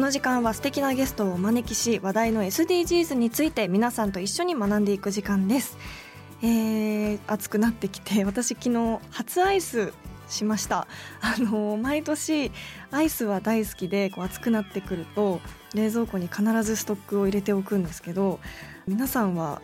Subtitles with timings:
[0.00, 5.76] この時間は素敵なゲストをお招きし話題の SDGs について皆さんと一緒に学んでいく時間です。
[6.40, 9.92] えー、暑くなってきて私昨日初アイス
[10.26, 10.86] しました。
[11.20, 12.50] あの毎年
[12.90, 15.42] アイスは大好きでこう暑くなってくると
[15.74, 18.40] 冷蔵庫に必ずストックを入れておくんですけど
[18.86, 19.60] 皆さんは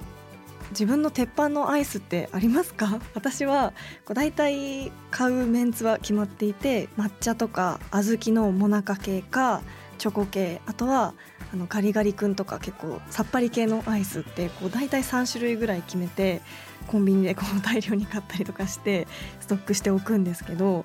[0.72, 3.00] 自分の鉄板のアイスってありますか？
[3.14, 3.72] 私は
[4.04, 9.62] こう大体買うメンツは決まっていて抹茶とか小豆のもなか系か
[9.96, 11.14] チョコ系あとは
[11.52, 16.40] あのガリガリ君とか結構さっぱり系のアイスってこう大体3種類ぐらい決めて
[16.86, 19.06] コンビニで こう大量に買ったりとかして
[19.40, 20.84] ストックしておくんですけど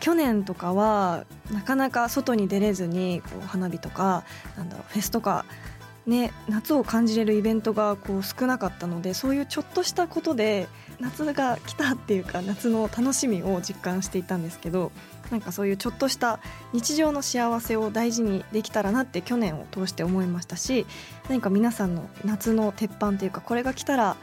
[0.00, 4.24] 去年とかはなかなか外に出れずにこう花火とか
[4.56, 5.44] なんだろうフェスとか
[6.06, 10.66] ね、夏を感じれるイベントがこう少なかったのでそういうちょっとしたことで
[10.98, 14.92] 夏が来たっていうか夏の楽しみを実感していたんですけど
[15.30, 16.40] なんかそういうちょっとした
[16.72, 20.86] 日常の幸せを大事にできたらなって去年を通して思いましたし
[21.28, 24.16] 何か皆さんの夏の鉄板というかこれが来たら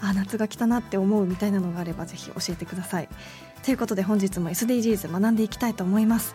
[0.00, 3.08] あ夏が来たなって思うみたいなのがあればぜひ教えてください。
[3.64, 6.34] ということで本日も SDGs 学んでいきたいと思います。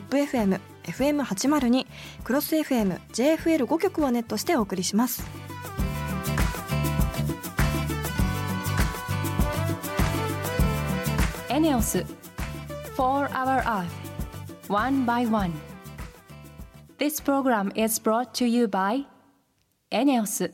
[0.00, 1.86] ZIPFM、FM802、
[2.24, 5.24] クロス FM、JFL5 曲をネットしてお送りします。
[11.48, 12.04] エネオス
[12.96, 13.86] 4 Hour Earth
[14.68, 15.52] One by One
[16.98, 19.06] This program is brought to you by
[19.92, 20.52] エネオス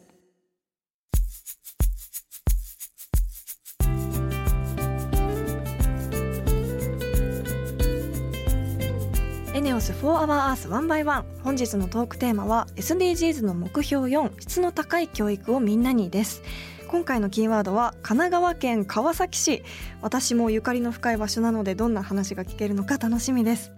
[9.81, 16.43] エネオス4 our Earth 1 by 1本日のトークテーマは SDGs の目標4質の高い教育をみんなにです。
[16.87, 19.63] 今回のキーワードは神奈川県川崎市。
[20.03, 23.73] 私もゆかりの深い場所なのでどんな話が聞けるのか楽しみです。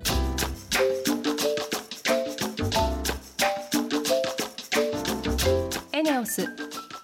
[5.93, 6.49] エネオス4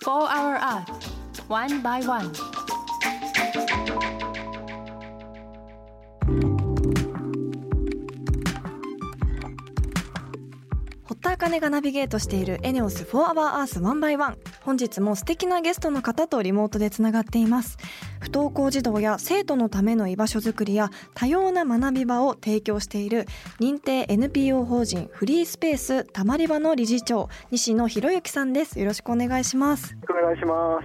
[0.02, 0.84] Hour Earth
[1.48, 2.32] One by One
[11.48, 17.78] 堀田茜がナビゲートしているエネオス4 Hour Earth 1 by 1本日も素敵なゲストの方とリモートでつながっています。
[18.20, 23.24] 不登校児童や生徒のための居場所づくりや多様な学び場を提供している
[23.60, 28.78] 認定 NPO 法人フリースペースたまり場の理事長西野博之さんです。
[28.78, 29.96] よろしくお願いします。
[30.10, 30.78] お願いしま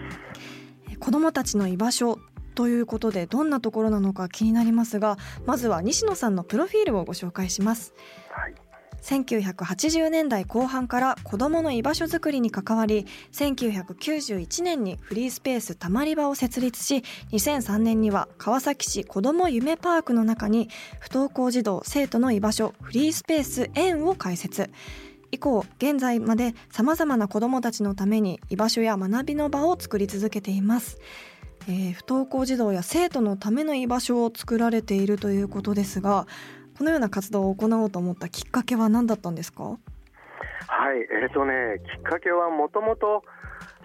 [0.93, 0.97] す。
[0.97, 2.19] 子どもたちの居場所
[2.55, 7.93] ということでどんなところなのか気になりますがまずは西野さんのプロフィールをご紹介します。
[8.29, 8.62] はい
[9.03, 20.69] 1980年代後半から子どもの居場所づくりに関わり1991年にフリースペースたまり場を設立し2003年には川崎市子ども夢パークの中に
[20.99, 24.69] 不登校児童生徒の居場所フリースペース園を開設。
[25.31, 30.99] 以降現在までさまざまな子どもたちのために居場所や学びの場を作り続けています、
[31.67, 36.27] えー不登校児童や生徒のための居場所を作られているということですが
[36.77, 39.63] このような活動を行おうと思ったきっかけは何だったんですか？
[39.63, 39.77] はい
[41.23, 43.23] えっ、とねきっかけはもともと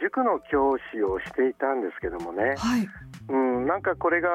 [0.01, 2.89] 塾の教師をしていたんですけどもね、はい。
[3.29, 4.29] うん、なんかこれが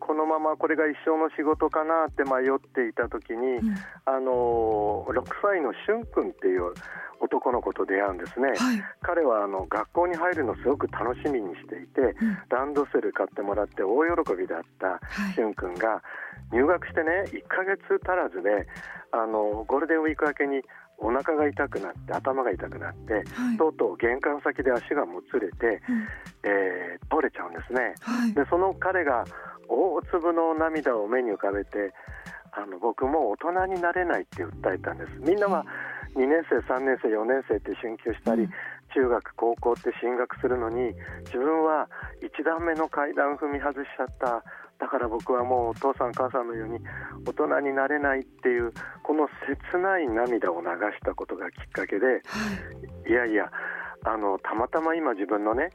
[0.00, 3.74] このままこれが一生の仕事かなって迷っていた時に、うん。
[4.04, 6.72] あの6歳のしゅんくんっていう
[7.20, 8.82] 男の子と出会うんですね、はい。
[9.02, 12.38] 彼はあの学校に入るのすごく楽しみにしていて、うん。
[12.48, 14.98] ランドセル買ってもらって大喜びだったは
[15.30, 15.34] い。
[15.34, 16.02] しゅんくんが
[16.52, 18.66] 入学してね1ヶ月足らずで
[19.12, 20.62] あのゴールデンウィーク明けに
[20.98, 23.56] お腹が痛くなって頭が痛くなって、はい。
[23.56, 26.08] とうとう玄関先で足がもつれて、うん。
[26.42, 27.94] えー倒れちゃうんですね。
[28.02, 28.34] はい。
[28.34, 29.24] でその彼が
[29.68, 31.94] 大粒の涙を目に浮かべて
[32.52, 35.12] あの僕もう大人になれないって訴えたんです。
[35.20, 35.64] みんなは
[36.16, 38.50] 2年生3年生4年生って進級したり、うん。
[38.94, 40.92] 中学高校って進学するのに
[41.26, 41.88] 自分は
[42.22, 44.42] 1段目の階段踏み外しちゃった
[44.78, 46.78] だから僕はもうお父さん母さんのように
[47.26, 48.72] 大人になれないっていう
[49.02, 50.66] この切ない涙を流
[50.96, 52.12] したことがきっかけで、は
[53.06, 53.50] い、いやいや
[54.04, 55.70] あのたまたま今自分のね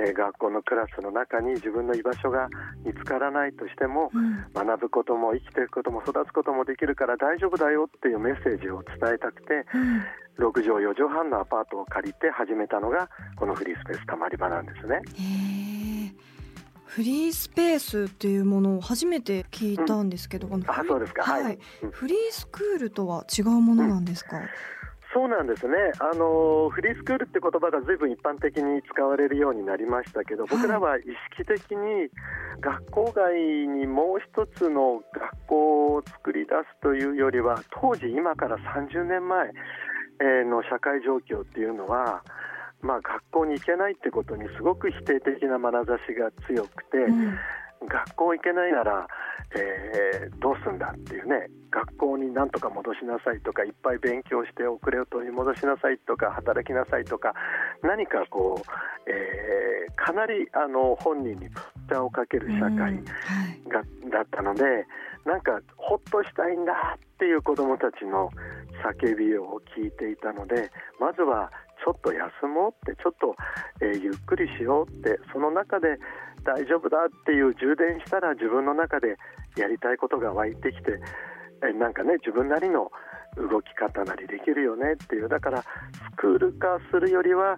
[0.00, 2.48] えー、学校のクラスの中に自分の居場所が
[2.84, 9.66] 見つからないとしても、うん、学ぶことも生きていくことも育つこともできるから大丈夫だよっていうメッセージを伝えたくて、
[10.38, 15.02] うん、6畳4畳半のアパートを借りて始めたのがこのフリースペースたまり場なんですね。
[16.88, 21.58] フリースペースっていうものを初めて聞いたんですけど、うん、あそうですか、はい、はい、
[21.90, 24.40] フリースクールとは違うものなんですか、
[25.12, 25.74] そうなんですね。
[26.00, 31.02] あのフリースクールって言葉がずいぶん一般的に使われるようになりましたけど、僕らは意
[31.36, 32.08] 識的に
[32.60, 39.50] 学校外にもう一つの学校を作り出すというよりは当時今から30年前
[40.44, 42.22] の社会状況っていうのは
[42.80, 47.38] まあ、学校に行けないってことにすごく否定的な眼差しが強くて、うん。
[47.86, 49.06] 学校行けないなら、
[49.54, 51.48] えー、どうすんだっていうね。
[51.70, 57.34] 学校になんとか戻しなさいとかいっぱい勉強して遅れを取り戻しなさいとか働きなさいとか
[57.82, 64.86] 何かこう、えー、かなりあの本人にプッターをかける社会が、はい、だったので
[65.26, 68.30] なんかほっとしたいんだっていう子どもたちの
[68.82, 73.34] 叫びを聞いていたのでまずはちょっと休もうってちょっと、
[73.80, 75.98] えー、ゆっくりしようってその中で
[76.44, 79.16] 大丈夫だっていう充電したら自分の中で
[79.56, 81.00] やりたいことが湧いてきて
[81.62, 82.90] えなんかね自分なりの
[83.36, 85.28] 動き方なりできるよねっていう。
[85.28, 85.66] だからス
[86.16, 87.56] クール化するよりは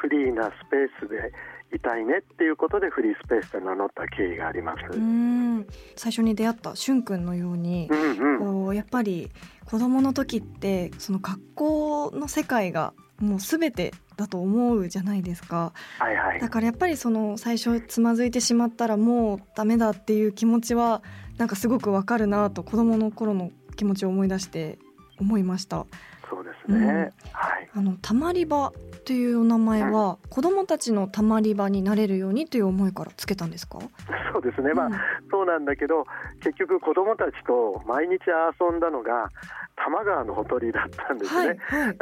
[0.00, 1.32] フリーなスペースで
[1.76, 4.98] いたいねっていうことでフリースペースと名乗った経緯があります。
[4.98, 5.66] うん。
[5.96, 9.30] 最初に出会ったしゅんくんのように、うんうん、こうやっぱり
[9.64, 21.02] 子どもの時ってその学校の世界がもう全てだと思うじゃないですか、はいはい、だからやっぱりその最初つまずいてしまったらもうダメだっていう気持ちは
[21.36, 24.78] なんかすごくわかるなと子どもの頃の気持ちを思い出して
[25.18, 25.86] 思いました。
[26.30, 26.96] そうですね、うん、
[27.32, 28.72] はい、あのたまり場
[29.04, 33.78] というお名前は、うん、子どもたちのたまり場になれるようにという思いからつけたんですか？
[34.32, 34.92] そうですね、まあ、うん、
[35.30, 36.06] そうなんだけど
[36.40, 38.20] 結局子どもたちと毎日
[38.58, 39.28] 遊んだのが
[39.76, 41.96] 多摩川のほとりだったんですね、はいはい、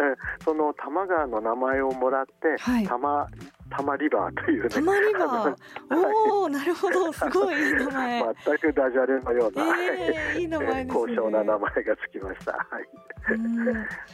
[0.45, 3.29] その多摩川の名前をもらって、はい、多摩
[3.71, 4.69] タマリバーというね。
[4.69, 5.57] タマリバー。
[6.31, 8.23] おお、なるほど、すごいいい名前。
[8.45, 12.53] 全くダジャレのような、えー、いい名前、ね、高尚な名前がつきました。
[12.53, 12.89] はい。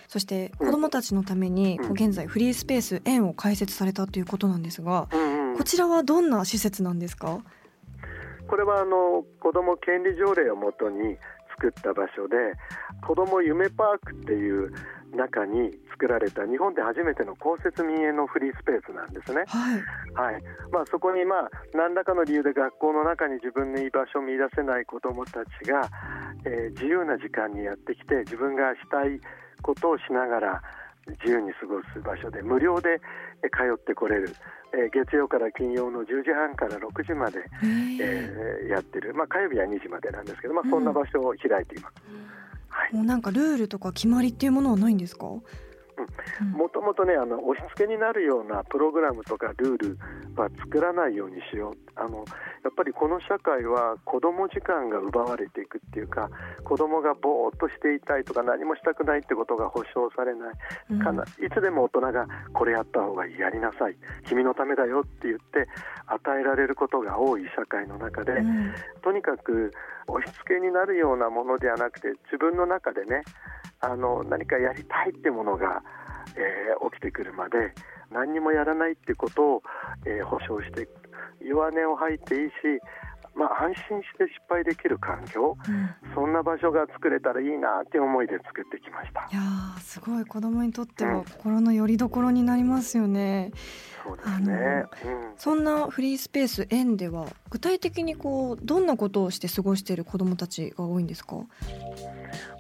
[0.07, 7.41] そして子どもたちのために、うん、現在フリースペース園を開設されたということなんですが、うんうん、こちらはどんな施設なんですか？
[8.49, 11.19] これはあの子ども権利条例をもとに
[11.59, 12.37] 作った場所で
[13.03, 14.73] 子ども夢パークっていう
[15.15, 19.43] 中に作られた日本で初めての公設民営のフリースペースなんですね。
[19.49, 25.89] はい、はい、まあ、そこに、まあ、何らかの理由で学校の中に自分の居場所を見出せない子どもたちが、
[26.45, 29.19] えー、自由な時間にやってきて自分がしたい
[29.63, 30.63] ことをしながら
[31.25, 33.01] 自由に過ごす場所で無料で
[33.43, 34.35] 通ってこれる、
[34.73, 41.95] えー、月曜から金曜の10時半から6時まで、えー、やってる、まあ、火曜日は2時までなんですけど、まあ、そんな場所を開いています。
[42.11, 42.29] うん
[42.93, 45.27] もうなんかルールとか決まりっていうものはないんですか？
[46.53, 49.99] もともとねあの押し付けになるようなプログラムとかルール
[50.37, 51.77] は作らないようにしよう。
[51.97, 52.25] あの
[52.65, 56.29] やっぱりこの社会は子ども時間が奪われていくっていうか
[56.65, 60.99] 子どもがぼーっとしていたいとか何もしたくないってことが保証されない。
[61.03, 63.97] かな、いつでも大人がこれやった方がいいやりなさい。
[64.27, 65.69] 君のためだよって言って
[66.07, 69.73] 与えられることが多い社会の中で、うん、とにかく
[70.07, 73.23] 押し付けになるようなものではなくて自分の中でね
[73.81, 75.83] あの何かやりたいってものが、
[76.37, 77.73] えー、起きてくるまで
[78.11, 79.63] 何にもやらないってことを、
[80.05, 80.89] えー、保証して
[81.45, 82.55] 弱音を吐いていいし
[83.39, 89.29] まあ、安心して失敗できる環境、うん、そんな場所が作れたらいいなって思いで作ってきました。
[89.31, 93.53] いやすごい子供にとっては心の拠り所になりますよね。
[94.05, 101.37] そうですね、うん、そんなフリースペース園では具体的にこうどんなことをして過ごしている子どもたちが多いんですか？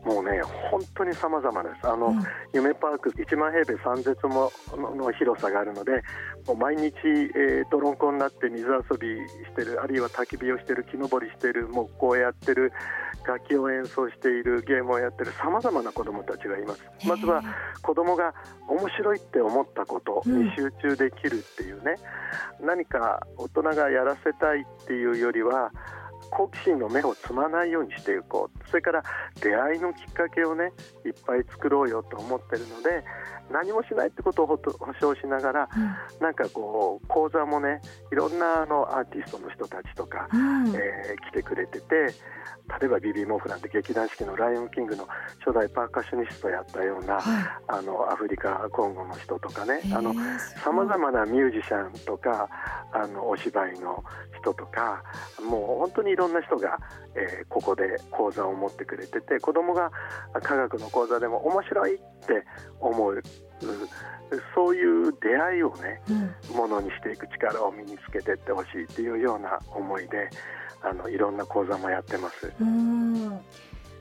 [0.09, 1.87] もうね本当に様々です。
[1.87, 2.23] あの、うん、
[2.55, 4.51] 夢パーク1万平米3絶も
[4.97, 6.03] の広さがあるので
[6.47, 12.73] もう毎日、えー、泥んこになって水遊びしてるあるいは焚き火をしてる木登りしてる木工をやってる
[13.27, 16.83] 楽器を演奏しているゲームをやってるさまざまな子どもたちがいます。
[17.07, 17.43] まずは
[17.83, 18.33] 子どもが
[18.67, 21.97] 面白いって思ったことに集中できるっていうね、
[22.61, 25.71] うん、何か大人がやらせたいっていうよりは
[26.31, 28.69] 好奇心の目をつまないようにしていこう。
[28.69, 29.03] それから
[29.41, 30.73] 出会いのきっかけをね
[31.05, 33.05] いっぱい作ろうよと思ってるので
[33.51, 34.59] 何もしないってことを保
[35.01, 37.81] 証しながら、うん、なんかこう講座もね
[38.13, 42.15] いろんなあのアーティストの人たちとか、うん、えー、来てくれてて
[42.81, 45.09] 例えばビビー・モフランって劇団四季の「ライオンキング」の
[45.45, 47.23] 初代パーカッショニストやったような、はい、
[47.69, 49.81] あのアフリカコンゴの人とかね。
[50.63, 52.49] さまざまなミュージシャンとか
[52.93, 54.05] あのお芝居の
[54.39, 55.03] 人とか
[55.43, 56.79] もう本当にいろんな人が、
[57.15, 59.91] えー、ここで講座を持ってくれてて子どもが
[60.43, 62.45] 科学の講座でも面白いって
[62.81, 63.23] 思う
[64.55, 66.01] そういう出会いをね、
[66.51, 70.29] うん、ものにしていく力を身につけていってほしいっていうような思いで
[70.83, 72.53] あのいろんな講座もやってます。
[72.61, 73.41] うん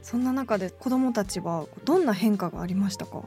[0.01, 3.23] そんな中で子どもたちはどんな変化がありましたか？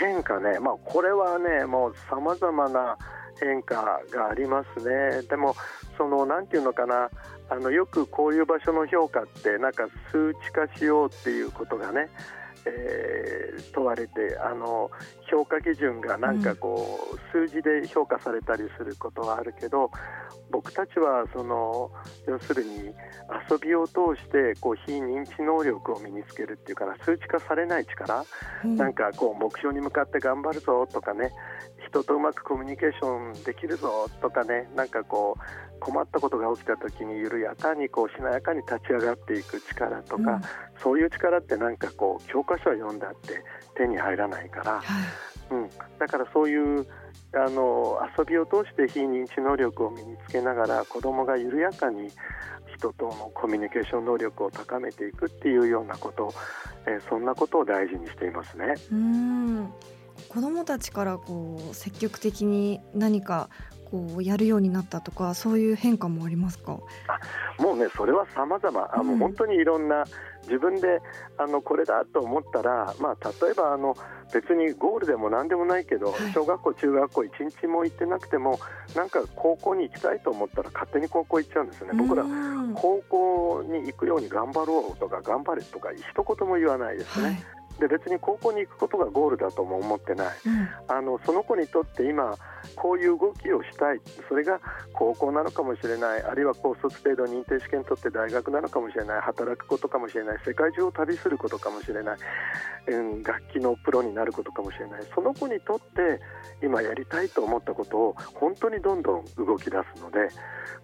[0.00, 2.96] 変化ね、まあ、これはねもうさまざまな
[3.40, 5.22] 変化がありますね。
[5.22, 5.54] でも
[5.96, 7.08] そのなんていうのかな
[7.48, 12.08] あのよくこういう場所の評価ってなんか数値化しようっていうことがね
[12.68, 14.90] えー、問われてあの
[15.30, 19.90] 評価基準がなんかこう、数字で評価されたりすることはあるけど
[20.50, 21.90] 僕たちはその
[22.26, 22.94] 要するに
[23.50, 28.24] 遊びを通してこう非認知能力を身につけるっていうから数値化されない力、
[28.64, 31.32] うん、なんかこう目標に向かって頑張るぞとかね
[31.88, 40.42] 人とうまくコミュニケーションできるぞとかねなんかこう困ったことが起きた時に緩やかにこうしなやかに立ち上がっていく力とか、うん、
[40.82, 43.42] そういう力ってなんかこう教科書を読んだって
[43.76, 46.86] 手に入らないから、はい、うん、だからそういう
[47.34, 52.10] あの遊びを通して非認知能力を身につけながら子どもが緩やかに
[52.76, 56.32] 人とのコミュニケーション能力を高めていくっていうようなこと、
[56.86, 58.74] えー、そんなことを大事にしていますね。
[58.92, 59.72] うん
[60.28, 63.48] 子どもたちからこう積極的に何か
[63.90, 66.78] こうやるようになったとかそういう変化もありますか？
[67.08, 68.90] あもうねそれは様々。
[68.92, 70.04] あの、うん、本当にいろんな
[70.42, 71.00] 自分で
[71.38, 73.96] あのこれだと思ったら、まあ、例えばあの
[74.32, 78.60] 別にゴールでも何でもないけど、小学校、中学校1日も行ってなくても
[78.94, 81.90] なんか高校に行きたいと思ったら勝手に高校行っちゃうんですね。
[81.94, 82.24] 僕ら
[82.74, 87.26] 高校に行くように頑張ろうとか頑張れとか一言も言わないですね。
[87.26, 92.36] はいで別に高校に行くことがゴールだとも思ってない、うん、あのその子にとって今
[92.76, 94.00] こういう動きをしたい。
[94.28, 94.60] それが
[94.92, 96.22] 高校なのかもしれない。
[96.22, 99.20] あるいは高卒程度認定試験取って大学なのかもしれない。
[99.20, 100.38] 働くことかもしれない。
[100.44, 102.18] 世界中を旅することかもしれない、
[102.88, 105.02] うん、楽器のプロになることかもしれない。
[105.14, 106.20] その子にとって
[106.62, 110.28] 今やりたいと思ったことを本当にどんどん動き出すので、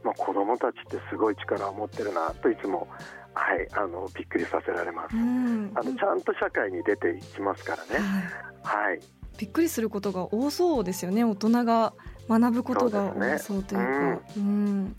[0.02, 2.88] まあ、子どもたちってすごい力を持ってるなといつも
[3.35, 5.14] はい、あのびっくりさせられます。
[5.14, 8.05] あのちゃんと社会に出ていきますからね。
[8.62, 9.00] はい。
[9.38, 11.25] びっくりすることが多そうですよね。
[11.25, 11.95] 大人が
[12.29, 13.85] 学ぶことが多そうというか。
[13.88, 14.97] う、ね、うん。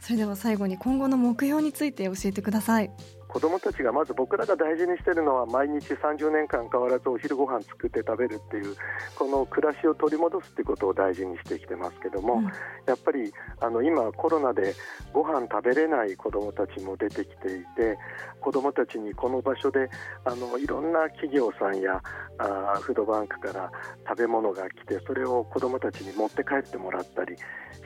[0.00, 2.90] それでは最後に今後の目標について教えてください。
[3.32, 8.76] 子どもたちがまず僕らが大事にしているのは毎日30年間変わらずお昼ご飯作って食べるっていう
[9.18, 12.50] この暮らしを取り戻すっていうことを大事にしてきてますけども、うん、や
[12.92, 14.74] っぱりあの今コロナで
[15.14, 17.96] ご飯食べれない子どもたちも出てきていて
[18.42, 19.88] 子どもたちにこの場所で
[20.26, 22.02] あのいろんな企業さんや
[22.38, 23.70] あフードバンクから
[24.06, 27.42] 食べ物が来てそれを子どもたちに持って帰ってもらったりし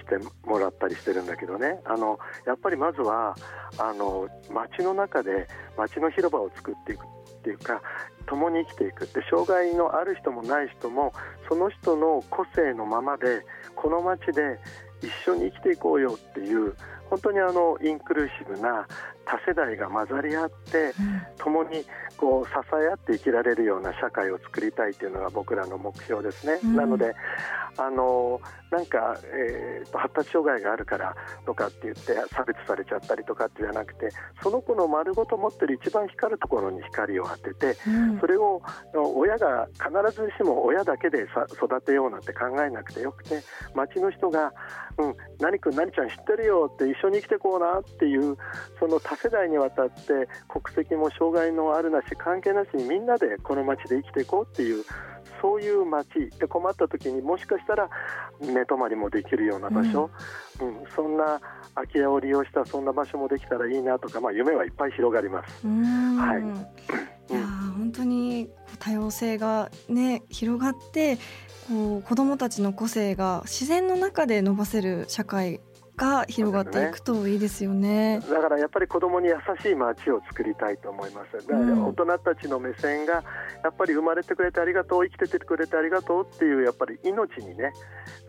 [0.07, 1.81] てもらったりしてるんだけどね。
[1.85, 3.37] あのやっぱりまずは
[3.79, 7.07] あの街の中でで街の広場を作っていくっ
[7.43, 7.81] ていうか
[8.27, 9.05] 共に生きていく。
[9.05, 11.13] って障害のある人もない人も
[11.49, 14.59] その人の個性のままでこの街で
[15.03, 16.75] 一緒に生きていこうよっていう
[17.09, 18.87] 本当にあのインクルーシブな
[19.27, 20.95] 多世代が混ざり合って、
[21.37, 21.85] 共に
[22.17, 26.61] こう支え合って生きられるような社会を作りたいというのが僕らの目標ですね。
[26.63, 27.15] うん、なので
[27.79, 28.41] あの
[28.71, 31.15] なんか、えーと、発達障害があるから
[31.45, 34.09] とかって言って差別されちゃったりとかってじゃなくて
[34.43, 38.63] その子の丸ごと持ってる一番光るところに光を当てて、うん、それを
[38.95, 43.43] 親が必ずしも親だけでさ育てようなんて考えなくてよくて
[43.75, 44.53] 町の人が
[44.99, 48.37] 「うん、何君何ちゃん知ってるよ」って一緒に生きてこうなっていう
[48.81, 54.85] その多世代にわたって国籍も障害のあるなし関係なしにみんなでこの町で生きていこうっていう
[55.41, 56.09] そういう町
[56.39, 57.89] で困った時にもしかしたら
[58.41, 60.11] 寝泊まりもできるような場所、
[60.61, 61.41] うん、うん、そんな
[61.75, 65.67] 空き家を利用したそんな場所もできたらいいなとか、まあ、夢はいっぱい広がります。
[65.67, 66.39] は
[67.29, 67.47] い、いや
[67.77, 71.19] 本当に多様性が、ね、広がって
[71.69, 75.61] こう子どもたちの個性が自然の中で伸ばせる社会
[75.97, 78.21] が広がっていくといいですよね。
[78.31, 81.47] だからやっぱり子供に優しい街を作りたいと思います。
[81.47, 83.23] だから大人たちの目線がや
[83.71, 87.73] っぱり生まれてくれてありがとう、生きててくれてありがとうっていうやっぱり命にね、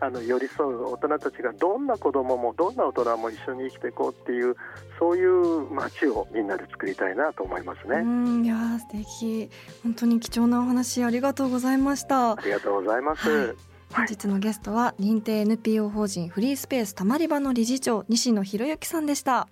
[0.00, 4.56] あの寄り添う大人たちがどんな子供もどんな大人も一緒に生きていこうっていう
[4.98, 7.98] そういう街をみんなで作りたいなと思いますね。
[7.98, 9.50] うんいや素敵
[9.82, 12.32] 本当に貴重なお話ありがとうございました。
[12.32, 13.28] ありがとうございます。
[13.28, 19.48] はい本日のゲストは認定 NPO 法人フリースペースたまり場の理事長西野博之さんでした。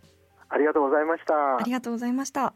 [0.49, 1.57] ありがとうございました。
[1.57, 2.55] ありがとうございました。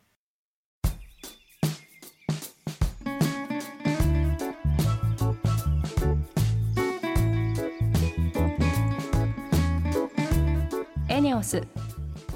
[11.09, 11.61] エネオス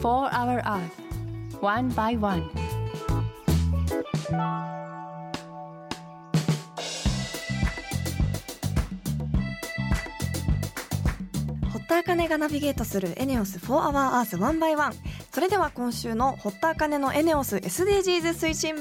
[0.02, 2.50] For Our Earth One by One
[11.94, 14.94] 田茜がナビゲートするエネオス4 Hour Earth 1 by 1
[15.30, 18.80] それでは今週の堀田茜のエネオス SDGs 推進部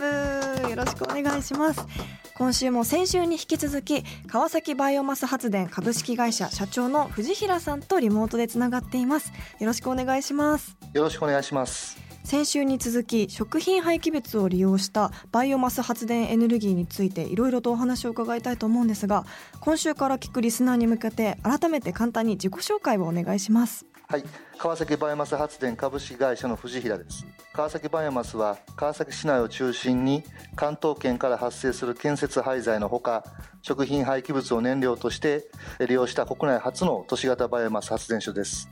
[0.67, 1.85] よろしくお願いします。
[2.33, 9.31] 今週も先週に引き続き川崎バイオマス発電株式会社社長の藤平さんとリモートでつながっています。
[9.59, 10.75] よろしくお願いします。
[10.93, 12.12] よろしくお願いします。
[12.23, 19.25] 先週に続き食品廃棄物を利用したバイオマス発電エネルギーについていろいろとお話を伺いたいと思うんですが
[19.59, 23.85] 今週から聞くリスナーに向けて改めて簡単に自己紹介をお願いします。
[24.07, 24.23] はい。
[24.57, 27.25] 川崎バイオマス発電株式会社の藤平です。
[27.51, 30.23] 川崎バイオマスは川崎市内を中心に
[30.55, 33.23] 関東圏から発生する建設廃材のほか
[33.61, 35.49] 食品廃棄物を燃料として
[35.85, 38.69] 利用した国内初の都市型バイオマス発電所です。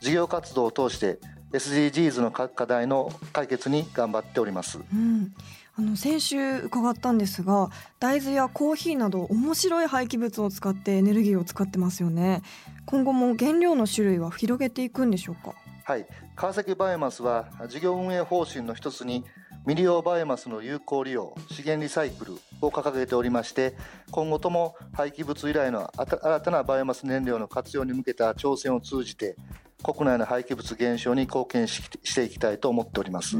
[0.00, 1.20] 事業活動を通して
[1.52, 5.34] SDGs の課題の解決に頑張っております、うん、
[5.76, 12.42] あの先週伺ったんですが大豆やコーヒーなど面白い廃棄物を使ってエネルギーを使ってますよね。
[12.84, 15.54] 今後も原料の種類は広げていくんでしょうか？
[15.84, 16.06] はい。
[16.34, 19.24] 川崎バイオマスは事業運営方針の一つに
[19.64, 23.76] 未利用バイオマスの有効利用資源リサイクルを掲げておりまして
[24.10, 29.36] 今後とも廃棄物由来の新たなバイオマス燃料の活用に向けた挑戦を通じて
[29.82, 33.36] 国内の廃棄物減少に貢献していきたいと思っております。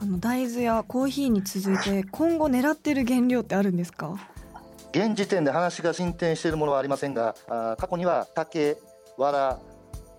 [0.00, 4.16] あの大豆やコーヒーに続いて今後狙っている原料ってあるんですか？
[4.92, 7.34] 現時点で話が進展しているものはありませんが
[7.78, 8.76] 過去には竹、
[9.16, 9.58] 藁、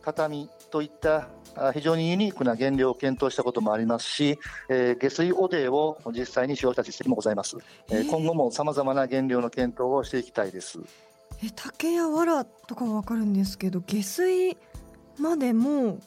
[0.04, 1.28] 畳といった
[1.74, 7.58] 非常にユニークな原料を検討したこともありますし、えー、下水汚泥を実際に使用した実績もございます、
[7.92, 10.80] えー、今後もさまざまな原料の検討をしていきたいです。
[11.44, 14.58] え竹や藁とかは分かるんですけど下水
[15.20, 16.00] までも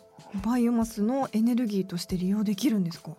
[0.44, 3.12] バイオマスのエネルギーとして利用できるんですか？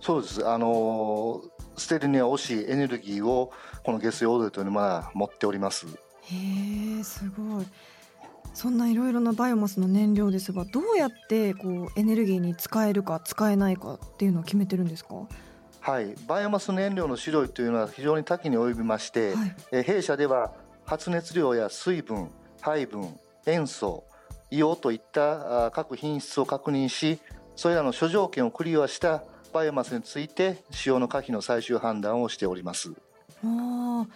[0.00, 0.48] そうです。
[0.48, 1.42] あの
[1.76, 3.52] 捨てるには惜しいエネルギーを
[3.84, 5.86] この下水汚泥というのは持っております。
[5.86, 7.66] へえすごい。
[8.54, 15.14] そんないろいろなバイオマスの燃料ですがどうやってこうエネルギーに使えるか使えないかっていうのを決めてるんですか？
[15.80, 16.14] はい。
[16.26, 20.52] バイオマス燃料の種類というのは非常に多岐に及びまして、はい、え弊社では
[20.84, 24.04] 発熱量や水分配分塩素
[24.52, 27.18] 硫黄といった各品質を確認し
[27.56, 32.92] それらの諸条件をクリアしたバイオマスについて使用の可否の最終判断をしております。
[33.44, 34.06] あ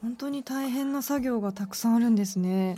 [0.00, 2.76] 本当に大変な作業がたくさんあるんですね。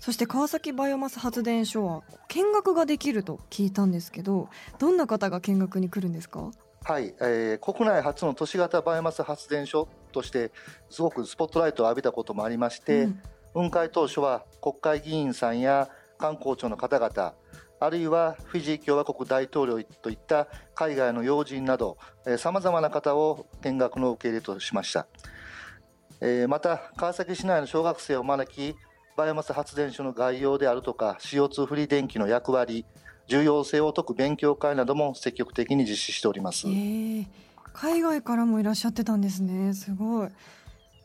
[0.00, 6.50] そして川崎バイオマス発電所は見学ができると聞いたんですけどどんな方が見学に来るんですか？
[6.84, 10.52] はい、えー、国内初の都市型バイオマス発電所として
[10.90, 13.22] すごくスポットライトを浴びたこともありまして、うん、
[13.54, 17.34] 雲海当初は国会議員さんや観光庁の方々
[17.78, 21.98] あるいはフィジー共和国大統領といった海外の要人など
[22.38, 25.06] さまざまな方を見学の受け入れとしました、
[26.20, 28.74] えー、また川崎市内の小学生を招き
[29.16, 32.86] バイオマス発電所の概要であるとか CO2 フリー電気の役割
[33.28, 37.26] 重要性を説く勉強会なども積極的に実施しております、えー、
[37.72, 39.74] 海外からもいらっしゃってたんですね。
[39.74, 40.28] すごい。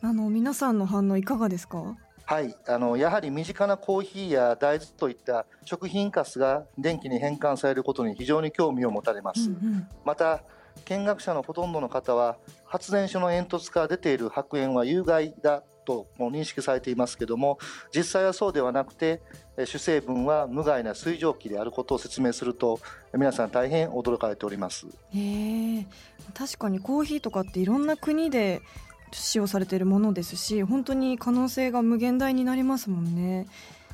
[0.04, 1.97] あの皆さんの反応いかがですか？
[2.32, 2.56] はい。
[2.65, 10.41] あのやはり身近なコーヒーや大豆といった食品かすが電気に変換されることに非常に興味を持たれます、うんうん、また
[10.86, 17.60] 見学者のほとんどの方は発電所の煙突から出ている白煙は有害だとも認識されていますけども
[17.94, 19.22] 実際はそうではなくて
[19.65, 22.80] 主成分は無害な水蒸気であることを説明すると
[23.13, 24.88] 皆さん大変驚かれております。
[25.13, 25.86] へ
[26.34, 28.62] 確かにコーヒーとかっていろんな国で
[29.12, 33.47] 使用されているものですし本当に可能性が無限大になりますもんね。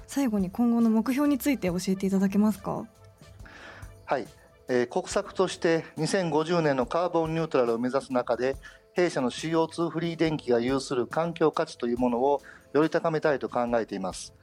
[0.08, 2.86] 最後に今後の目標について教えていただけますか？
[4.06, 4.28] はい、
[4.70, 8.56] えー、国策として2050年のカーボンニュートラルを目指す中で
[8.94, 12.42] 弊社の CO2 フリー電気が有する環境価値というものを
[12.74, 14.34] より高めたいと考えています。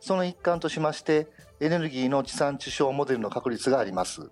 [0.00, 1.28] その一環としまして
[1.60, 4.28] エネルギーの地産地消モデルの確立があります。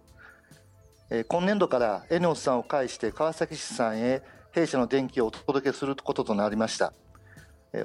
[1.28, 6.92] 今年度からエネオスさんを介して川崎市さんへ弊社の電気をお届けすることとなりました。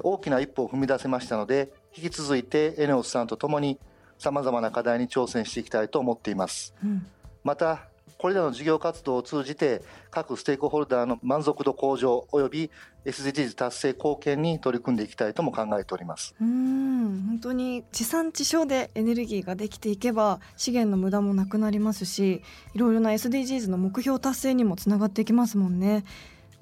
[0.02, 3.78] 大きな一歩を踏み出せましたので引き続いてエネオスさんとともに
[4.18, 7.06] さまざまな課題に挑戦していきたいと思っています、うん、
[7.44, 12.70] またこれらの事業活動を通じて各ステークホルダーの満足度向上及び
[13.04, 16.34] SDGs 達成貢献に取り組んでいきたいとも考えております。
[16.40, 17.24] うん。
[17.28, 22.42] 本当に地産地消でエネルギーができていけば資源の無駄もなくなりますし
[22.74, 26.04] いろいろな SDGs の目標達成にもつながっていきますもんね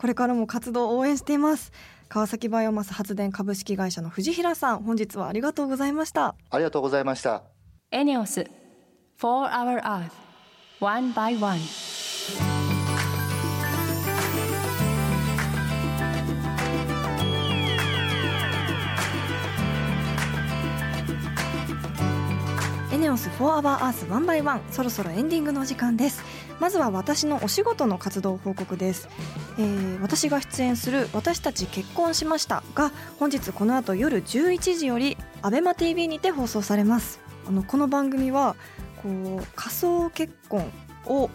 [0.04, 1.72] これからも活動を応援しています。
[2.10, 6.34] 川崎バイオマス発電株式会社の藤平さん本日はありがとうございました。
[6.50, 7.42] ありがとうございました。
[7.90, 8.44] エネオス
[9.16, 10.10] For Our Earth
[10.80, 11.58] One by One.
[22.92, 26.22] エネオス4 Hour Earth One by One そろそろエンディングの時間です
[26.60, 29.08] まずは私のお仕事の活動報告です、
[29.58, 37.20] えー、私が出演する私たち結婚しましたが本日この後夜11時より ABEMATV にて放送されます。
[37.46, 38.56] あのこの番組は
[39.02, 39.08] こ
[39.42, 40.70] う仮想結婚
[41.06, 41.28] を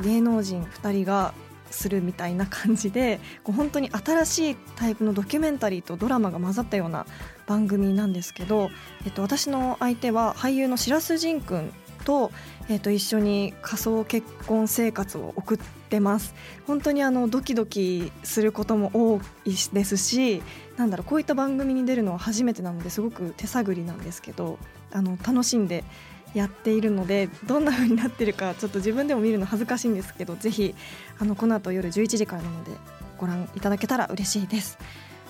[0.00, 1.34] 芸能人2人が
[1.70, 7.06] するみたいな感じでこう本当に新しいタイプのドキュメンタリーとドラマが混ざったような
[7.46, 8.70] 番組なんですけど、
[9.04, 11.72] えっと、私の相手は俳優の白洲仁君
[12.06, 12.30] と,、
[12.70, 16.34] えっと一緒に仮想結婚生活を送ってます
[16.66, 20.42] 本当にあのドキドキすることも多いですし
[20.76, 24.58] なんだろうこういった番組に出るのは初めてなのですごく手探りなんですけど
[24.92, 25.84] あの楽しんで
[26.32, 30.74] やっているのでどんな風になってるかちょっと自分でも見るの恥ずかしいんですけどぜひ
[31.18, 32.70] あのこの後夜11時からなので
[33.18, 34.78] ご覧いただけたら嬉しいです。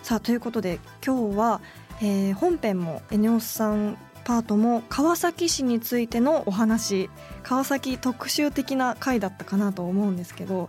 [0.02, 1.60] さあということで今日は、
[2.00, 7.08] えー、本編もエネオスさんパートも川崎市についてのお話
[7.44, 10.68] 川崎特集的な回だったかなと思うんですけど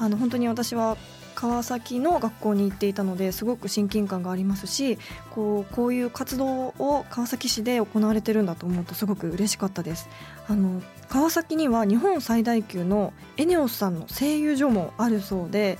[0.00, 0.96] あの本当に私は
[1.36, 4.98] 川崎の学校に行っていたのですごく親近感がありますし
[5.30, 10.08] こうこういう活動を川崎市で行われてるんだと思うとすごく嬉しかったです。
[10.48, 15.78] あの川崎には日本最大級のエネオスさんの声優所もあるそうで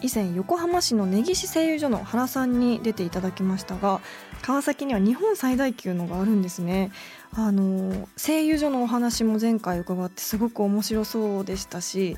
[0.00, 4.00] 以前横浜市の根岸製油所の原さんに出ていただきましたが
[4.42, 6.92] 川崎には日本最大級のがあるんですね。
[7.32, 12.16] あの製油所のお話も前回伺ってすごく面白そうでしたし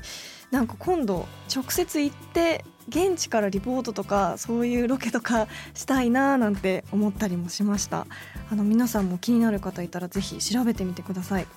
[0.51, 8.07] なんか今度直接行って現地からリポートとかそういうロケとかしたいななんて思ったりもしました。
[8.51, 11.47] あの皆さんも気になる方いたらぜひ調べてみてください。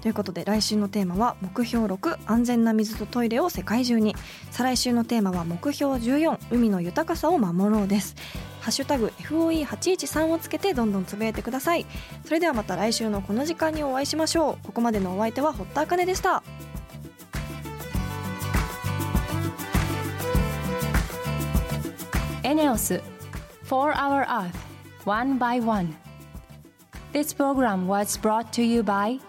[0.00, 4.16] ということで来週のテーマは目標6安全な水とトイレを世界中に。
[4.50, 8.16] 再来週のテーマは目標14海の豊かさを守ろうです。
[8.60, 11.86] ハッシュタグ FOE813 をつけてどんどんつぶやいてください。
[12.24, 14.58] それではまた来週のこの時間にお会いしましょう。
[14.64, 16.42] ここまでのお相手は堀田茜でした。
[22.42, 23.02] エネオス
[23.66, 24.50] 4 Hour Earth
[25.04, 25.94] One by One.
[27.12, 29.20] This program was brought to you by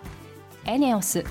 [0.65, 1.23] ENEOS